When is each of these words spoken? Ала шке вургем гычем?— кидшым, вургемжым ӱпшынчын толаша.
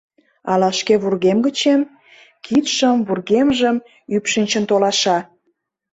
Ала 0.51 0.69
шке 0.79 0.95
вургем 1.01 1.37
гычем?— 1.45 1.81
кидшым, 2.45 2.97
вургемжым 3.07 3.77
ӱпшынчын 4.15 4.63
толаша. 4.69 5.17